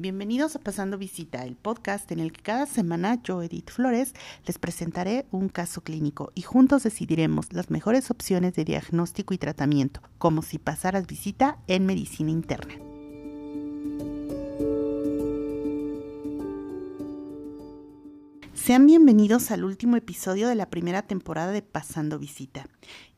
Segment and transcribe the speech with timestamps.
[0.00, 4.14] Bienvenidos a Pasando Visita, el podcast en el que cada semana yo, Edith Flores,
[4.46, 10.00] les presentaré un caso clínico y juntos decidiremos las mejores opciones de diagnóstico y tratamiento,
[10.16, 12.89] como si pasaras visita en medicina interna.
[18.70, 22.68] Sean bienvenidos al último episodio de la primera temporada de Pasando Visita.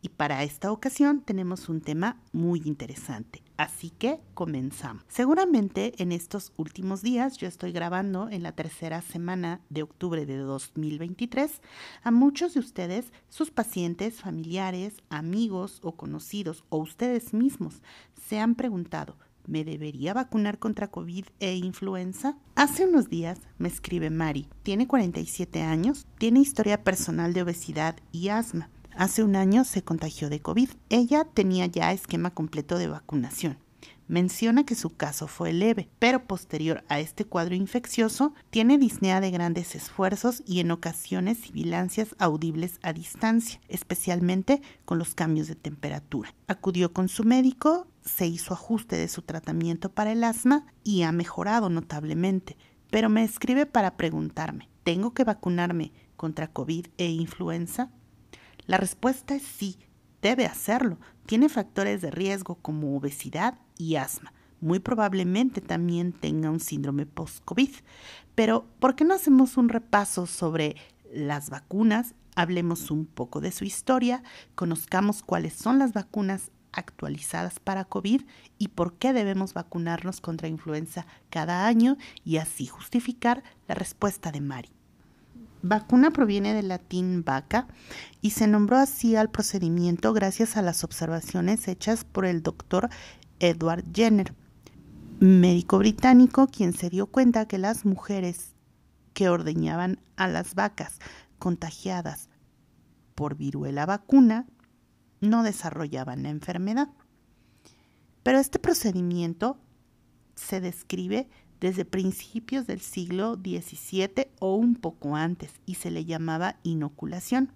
[0.00, 5.02] Y para esta ocasión tenemos un tema muy interesante, así que comenzamos.
[5.08, 10.36] Seguramente en estos últimos días, yo estoy grabando en la tercera semana de octubre de
[10.36, 11.60] 2023,
[12.04, 17.82] a muchos de ustedes, sus pacientes, familiares, amigos o conocidos o ustedes mismos
[18.30, 19.16] se han preguntado,
[19.50, 22.36] ¿Me debería vacunar contra COVID e influenza?
[22.54, 24.46] Hace unos días me escribe Mari.
[24.62, 28.70] Tiene 47 años, tiene historia personal de obesidad y asma.
[28.96, 30.70] Hace un año se contagió de COVID.
[30.88, 33.58] Ella tenía ya esquema completo de vacunación.
[34.06, 39.30] Menciona que su caso fue leve, pero posterior a este cuadro infeccioso tiene disnea de
[39.30, 46.34] grandes esfuerzos y en ocasiones sibilancias audibles a distancia, especialmente con los cambios de temperatura.
[46.48, 51.12] Acudió con su médico, se hizo ajuste de su tratamiento para el asma y ha
[51.12, 52.56] mejorado notablemente,
[52.90, 57.90] pero me escribe para preguntarme, ¿tengo que vacunarme contra COVID e influenza?
[58.66, 59.78] La respuesta es sí,
[60.22, 60.98] debe hacerlo.
[61.26, 64.32] Tiene factores de riesgo como obesidad y asma.
[64.60, 67.70] Muy probablemente también tenga un síndrome post-COVID.
[68.34, 70.76] Pero, ¿por qué no hacemos un repaso sobre
[71.12, 72.14] las vacunas?
[72.36, 74.22] Hablemos un poco de su historia,
[74.54, 78.22] conozcamos cuáles son las vacunas actualizadas para COVID
[78.58, 84.40] y por qué debemos vacunarnos contra influenza cada año y así justificar la respuesta de
[84.40, 84.70] Mari.
[85.62, 87.66] Vacuna proviene del latín vaca
[88.22, 92.88] y se nombró así al procedimiento gracias a las observaciones hechas por el doctor
[93.40, 94.34] Edward Jenner,
[95.18, 98.54] médico británico quien se dio cuenta que las mujeres
[99.12, 100.98] que ordeñaban a las vacas
[101.38, 102.30] contagiadas
[103.14, 104.46] por viruela vacuna
[105.20, 106.88] no desarrollaban la enfermedad.
[108.22, 109.58] Pero este procedimiento
[110.34, 111.28] se describe
[111.60, 117.52] desde principios del siglo XVII o un poco antes y se le llamaba inoculación.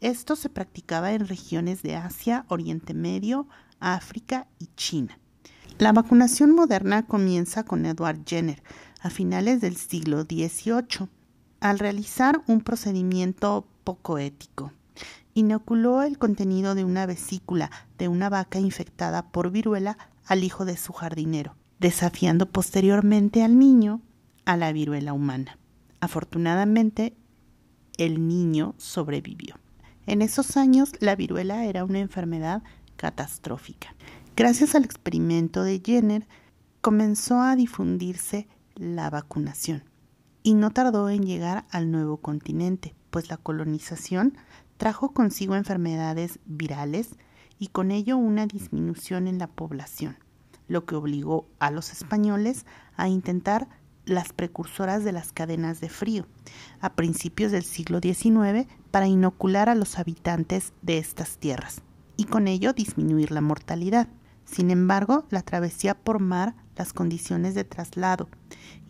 [0.00, 3.46] Esto se practicaba en regiones de Asia, Oriente Medio,
[3.80, 5.18] África y China.
[5.78, 8.62] La vacunación moderna comienza con Edward Jenner
[9.00, 11.08] a finales del siglo XVIII,
[11.60, 14.72] al realizar un procedimiento poco ético.
[15.34, 20.76] Inoculó el contenido de una vesícula de una vaca infectada por viruela al hijo de
[20.76, 24.00] su jardinero desafiando posteriormente al niño
[24.44, 25.58] a la viruela humana.
[26.00, 27.16] Afortunadamente,
[27.98, 29.56] el niño sobrevivió.
[30.06, 32.62] En esos años, la viruela era una enfermedad
[32.96, 33.96] catastrófica.
[34.36, 36.28] Gracias al experimento de Jenner,
[36.80, 39.82] comenzó a difundirse la vacunación
[40.44, 44.36] y no tardó en llegar al nuevo continente, pues la colonización
[44.76, 47.10] trajo consigo enfermedades virales
[47.58, 50.16] y con ello una disminución en la población
[50.68, 52.66] lo que obligó a los españoles
[52.96, 53.68] a intentar
[54.04, 56.26] las precursoras de las cadenas de frío
[56.80, 61.82] a principios del siglo XIX para inocular a los habitantes de estas tierras
[62.16, 64.08] y con ello disminuir la mortalidad.
[64.44, 68.28] Sin embargo, la travesía por mar, las condiciones de traslado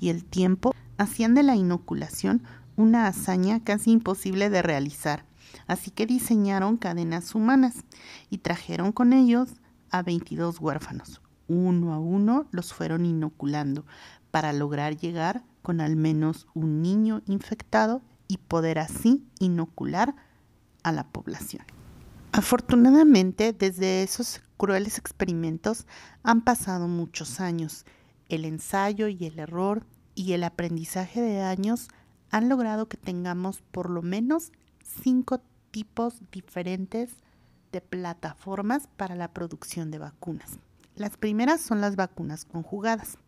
[0.00, 2.42] y el tiempo hacían de la inoculación
[2.76, 5.26] una hazaña casi imposible de realizar,
[5.66, 7.84] así que diseñaron cadenas humanas
[8.30, 9.54] y trajeron con ellos
[9.90, 13.84] a 22 huérfanos, uno a uno los fueron inoculando
[14.30, 20.14] para lograr llegar con al menos un niño infectado y poder así inocular
[20.82, 21.64] a la población.
[22.32, 25.86] Afortunadamente, desde esos crueles experimentos
[26.22, 27.84] han pasado muchos años.
[28.28, 31.88] El ensayo y el error y el aprendizaje de años
[32.30, 34.50] han logrado que tengamos por lo menos
[34.82, 35.42] cinco
[35.72, 37.16] tipos diferentes
[37.72, 40.60] de plataformas para la producción de vacunas.
[40.94, 43.18] Las primeras son las vacunas conjugadas.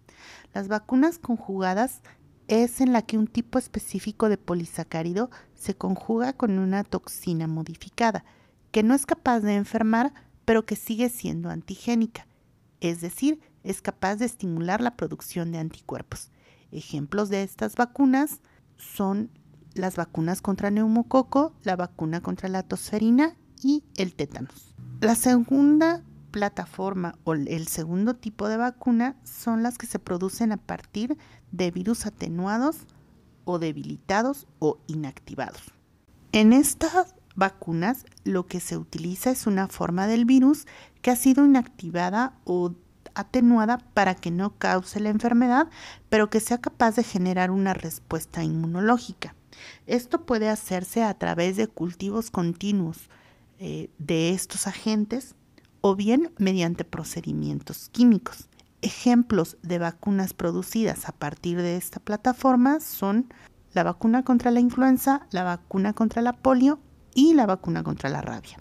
[0.53, 2.03] Las vacunas conjugadas
[2.47, 8.25] es en la que un tipo específico de polisacárido se conjuga con una toxina modificada,
[8.71, 10.13] que no es capaz de enfermar,
[10.45, 12.27] pero que sigue siendo antigénica,
[12.81, 16.31] es decir, es capaz de estimular la producción de anticuerpos.
[16.71, 18.41] Ejemplos de estas vacunas
[18.77, 19.31] son
[19.75, 24.75] las vacunas contra neumococo, la vacuna contra la tosferina y el tétanos.
[25.01, 30.57] La segunda plataforma o el segundo tipo de vacuna son las que se producen a
[30.57, 31.17] partir
[31.53, 32.87] de virus atenuados
[33.45, 35.63] o debilitados o inactivados.
[36.33, 40.67] En estas vacunas lo que se utiliza es una forma del virus
[41.03, 42.75] que ha sido inactivada o
[43.15, 45.69] atenuada para que no cause la enfermedad,
[46.09, 49.35] pero que sea capaz de generar una respuesta inmunológica.
[49.87, 53.09] Esto puede hacerse a través de cultivos continuos
[53.59, 55.35] eh, de estos agentes
[55.81, 58.49] o bien mediante procedimientos químicos.
[58.83, 63.33] Ejemplos de vacunas producidas a partir de esta plataforma son
[63.73, 66.81] la vacuna contra la influenza, la vacuna contra la polio
[67.15, 68.59] y la vacuna contra la rabia.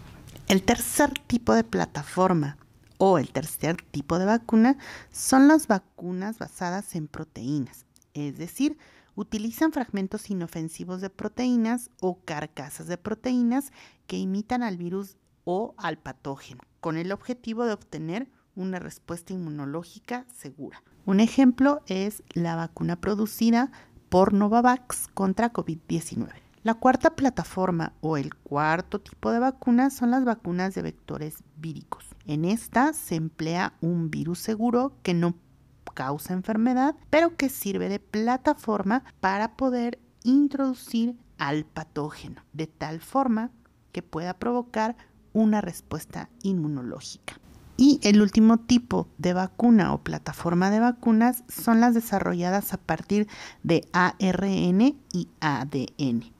[0.47, 2.57] El tercer tipo de plataforma
[2.97, 4.77] o el tercer tipo de vacuna
[5.11, 8.77] son las vacunas basadas en proteínas, es decir,
[9.15, 13.71] utilizan fragmentos inofensivos de proteínas o carcasas de proteínas
[14.07, 20.25] que imitan al virus o al patógeno, con el objetivo de obtener una respuesta inmunológica
[20.31, 20.83] segura.
[21.05, 23.71] Un ejemplo es la vacuna producida
[24.09, 26.29] por Novavax contra COVID-19.
[26.63, 32.05] La cuarta plataforma o el cuarto tipo de vacuna son las vacunas de vectores víricos.
[32.25, 35.35] En esta se emplea un virus seguro que no
[35.93, 43.51] causa enfermedad, pero que sirve de plataforma para poder introducir al patógeno, de tal forma
[43.91, 44.95] que pueda provocar
[45.33, 47.39] una respuesta inmunológica.
[47.75, 53.27] Y el último tipo de vacuna o plataforma de vacunas son las desarrolladas a partir
[53.63, 56.31] de ARN y ADN.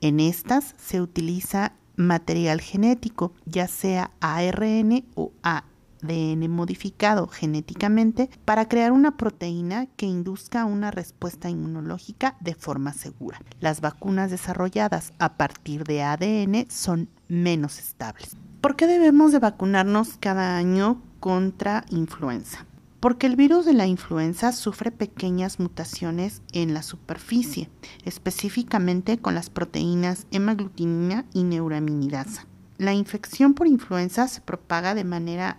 [0.00, 5.71] En estas se utiliza material genético, ya sea ARN o ADN
[6.02, 13.40] modificado genéticamente, para crear una proteína que induzca una respuesta inmunológica de forma segura.
[13.60, 18.36] Las vacunas desarrolladas a partir de ADN son menos estables.
[18.60, 22.66] ¿Por qué debemos de vacunarnos cada año contra influenza?
[23.00, 27.68] Porque el virus de la influenza sufre pequeñas mutaciones en la superficie,
[28.04, 32.46] específicamente con las proteínas hemaglutinina y neuraminidasa.
[32.78, 35.58] La infección por influenza se propaga de manera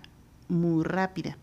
[0.53, 1.37] muy rápida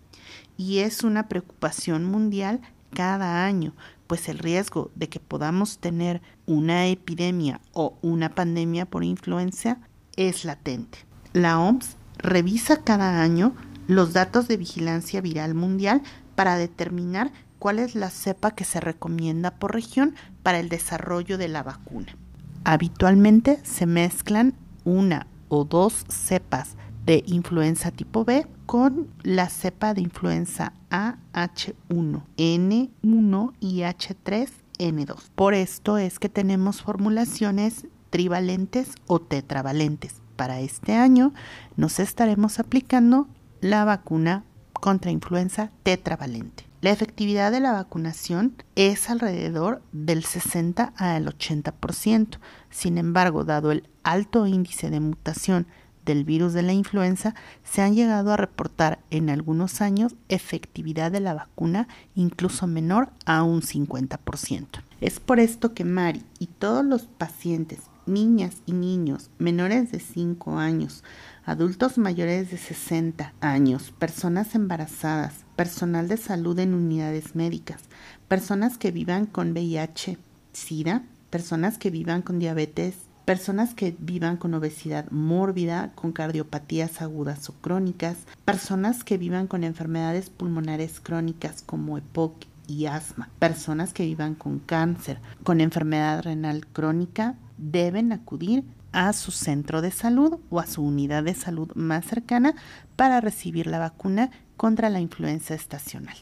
[0.56, 2.60] y es una preocupación mundial
[2.92, 3.72] cada año,
[4.06, 9.78] pues el riesgo de que podamos tener una epidemia o una pandemia por influenza
[10.16, 10.98] es latente.
[11.32, 13.54] La OMS revisa cada año
[13.86, 16.02] los datos de vigilancia viral mundial
[16.34, 21.48] para determinar cuál es la cepa que se recomienda por región para el desarrollo de
[21.48, 22.16] la vacuna.
[22.64, 24.54] Habitualmente se mezclan
[24.84, 32.22] una o dos cepas de influenza tipo B con la cepa de influenza A, H1,
[32.36, 35.30] N1 y H3N2.
[35.34, 41.34] Por esto es que tenemos formulaciones trivalentes o tetravalentes para este año
[41.76, 43.28] nos estaremos aplicando
[43.60, 44.42] la vacuna
[44.72, 46.64] contra influenza tetravalente.
[46.80, 52.38] La efectividad de la vacunación es alrededor del 60 al 80%.
[52.70, 55.66] Sin embargo, dado el alto índice de mutación
[56.10, 61.20] del virus de la influenza, se han llegado a reportar en algunos años efectividad de
[61.20, 64.66] la vacuna incluso menor a un 50%.
[65.00, 70.58] Es por esto que Mari y todos los pacientes niñas y niños menores de 5
[70.58, 71.04] años,
[71.44, 77.82] adultos mayores de 60 años, personas embarazadas, personal de salud en unidades médicas,
[78.28, 80.18] personas que vivan con VIH,
[80.52, 82.96] SIDA, personas que vivan con diabetes,
[83.30, 89.62] personas que vivan con obesidad mórbida, con cardiopatías agudas o crónicas, personas que vivan con
[89.62, 92.34] enfermedades pulmonares crónicas como EPOC
[92.66, 99.30] y asma, personas que vivan con cáncer, con enfermedad renal crónica, deben acudir a su
[99.30, 102.56] centro de salud o a su unidad de salud más cercana
[102.96, 106.16] para recibir la vacuna contra la influenza estacional.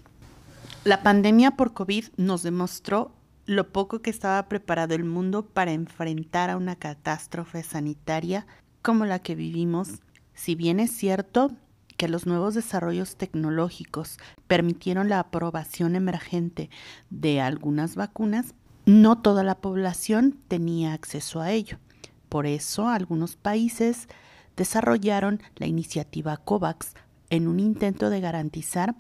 [0.85, 3.13] La pandemia por COVID nos demostró
[3.49, 8.47] lo poco que estaba preparado el mundo para enfrentar a una catástrofe sanitaria
[8.83, 10.03] como la que vivimos.
[10.35, 11.53] Si bien es cierto
[11.97, 16.69] que los nuevos desarrollos tecnológicos permitieron la aprobación emergente
[17.09, 21.79] de algunas vacunas, no toda la población tenía acceso a ello.
[22.29, 24.09] Por eso algunos países
[24.59, 26.93] desarrollaron la iniciativa COVAX
[27.31, 28.95] en un intento de garantizar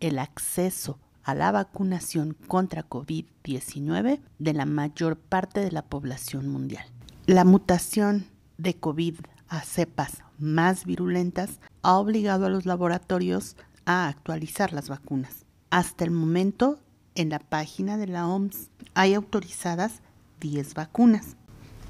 [0.00, 6.84] el acceso a la vacunación contra COVID-19 de la mayor parte de la población mundial.
[7.26, 8.26] La mutación
[8.58, 9.16] de COVID
[9.48, 15.46] a cepas más virulentas ha obligado a los laboratorios a actualizar las vacunas.
[15.70, 16.80] Hasta el momento
[17.14, 20.02] en la página de la OMS hay autorizadas
[20.40, 21.36] 10 vacunas,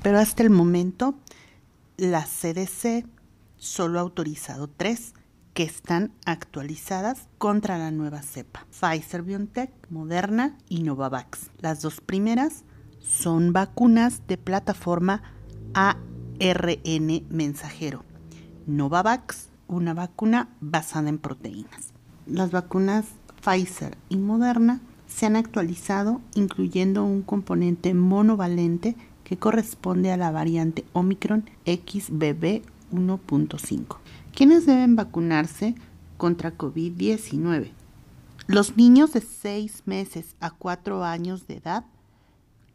[0.03, 1.15] pero hasta el momento
[1.97, 3.07] la CDC
[3.57, 5.15] solo ha autorizado 3
[5.55, 11.51] que están actualizadas contra la nueva cepa, Pfizer BioNTech, Moderna y Novavax.
[11.61, 12.65] Las dos primeras
[13.01, 15.23] son vacunas de plataforma
[15.73, 18.05] ARN mensajero.
[18.67, 21.93] Novavax, una vacuna basada en proteínas.
[22.27, 23.07] las vacunas
[23.43, 30.85] Pfizer y Moderna se han actualizado incluyendo un componente monovalente que corresponde a la variante
[30.93, 32.63] Omicron XBB
[32.95, 33.99] 1.5.
[34.35, 35.75] ¿Quiénes deben vacunarse
[36.17, 37.73] contra COVID-19?
[38.47, 41.85] Los niños de 6 meses a 4 años de edad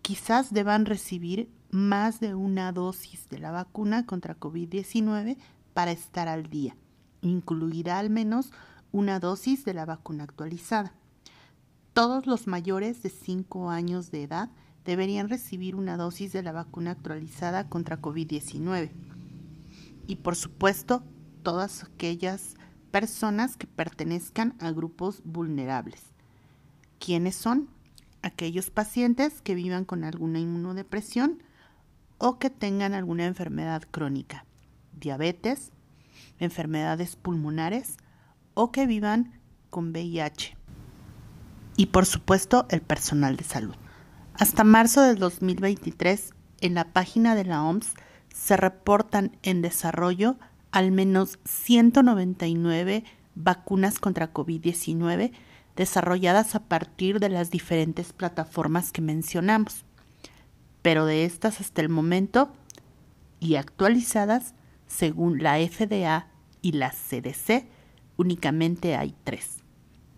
[0.01, 5.37] quizás deban recibir más de una dosis de la vacuna contra COVID-19
[5.73, 6.75] para estar al día.
[7.21, 8.51] Incluirá al menos
[8.91, 10.93] una dosis de la vacuna actualizada.
[11.93, 14.49] Todos los mayores de 5 años de edad
[14.85, 18.89] deberían recibir una dosis de la vacuna actualizada contra COVID-19.
[20.09, 21.03] Y por supuesto,
[21.43, 22.55] todas aquellas
[22.89, 26.01] personas que pertenezcan a grupos vulnerables.
[26.97, 27.69] ¿Quiénes son?
[28.23, 31.43] Aquellos pacientes que vivan con alguna inmunodepresión
[32.17, 34.45] o que tengan alguna enfermedad crónica,
[34.99, 35.71] diabetes,
[36.39, 37.97] enfermedades pulmonares
[38.55, 39.39] o que vivan
[39.69, 40.57] con VIH.
[41.77, 43.75] Y por supuesto el personal de salud.
[44.33, 47.93] Hasta marzo del 2023, en la página de la OMS
[48.33, 50.37] se reportan en desarrollo
[50.71, 53.03] al menos 199
[53.35, 55.31] vacunas contra COVID-19
[55.75, 59.85] desarrolladas a partir de las diferentes plataformas que mencionamos.
[60.81, 62.51] Pero de estas hasta el momento
[63.39, 64.53] y actualizadas,
[64.87, 66.27] según la FDA
[66.61, 67.65] y la CDC,
[68.17, 69.59] únicamente hay tres.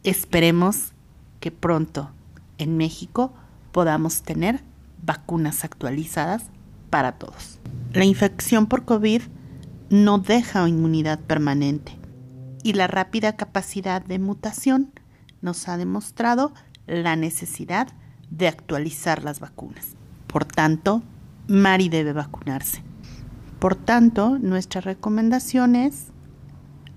[0.03, 0.93] Esperemos
[1.39, 2.11] que pronto
[2.57, 3.33] en México
[3.71, 4.61] podamos tener
[5.03, 6.43] vacunas actualizadas
[6.89, 7.59] para todos.
[7.93, 9.21] La infección por COVID
[9.89, 11.99] no deja inmunidad permanente
[12.63, 14.93] y la rápida capacidad de mutación
[15.41, 16.53] nos ha demostrado
[16.87, 17.89] la necesidad
[18.29, 19.97] de actualizar las vacunas.
[20.27, 21.03] Por tanto,
[21.49, 22.81] Mari debe vacunarse.
[23.59, 26.13] Por tanto, nuestra recomendación es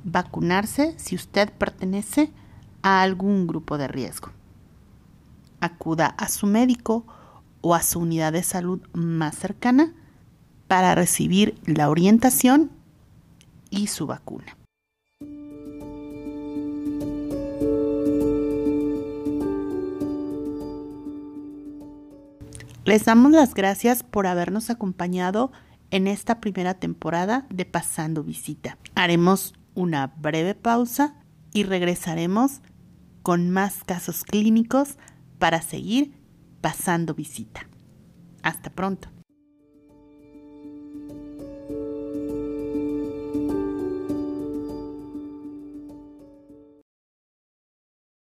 [0.05, 2.31] vacunarse si usted pertenece
[2.83, 4.31] a algún grupo de riesgo.
[5.61, 7.05] Acuda a su médico
[7.63, 9.93] o a su unidad de salud más cercana
[10.67, 12.71] para recibir la orientación
[13.71, 14.57] y su vacuna.
[22.85, 25.53] Les damos las gracias por habernos acompañado
[25.91, 28.77] en esta primera temporada de Pasando Visita.
[28.95, 31.15] Haremos una breve pausa
[31.55, 32.61] y regresaremos
[33.23, 34.99] con más casos clínicos
[35.39, 36.13] para seguir
[36.61, 37.67] pasando visita.
[38.43, 39.14] Hasta pronto.